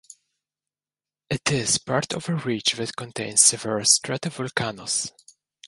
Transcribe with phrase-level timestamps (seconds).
[1.29, 5.11] It is part of a ridge that contains several stratovolcanos.